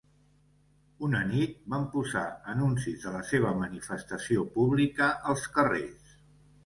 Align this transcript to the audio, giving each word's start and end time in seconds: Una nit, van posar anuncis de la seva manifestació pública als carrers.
Una 1.07 1.19
nit, 1.33 1.51
van 1.73 1.83
posar 1.91 2.23
anuncis 2.53 3.05
de 3.05 3.13
la 3.17 3.21
seva 3.33 3.53
manifestació 3.61 4.47
pública 4.59 5.11
als 5.35 5.47
carrers. 5.59 6.21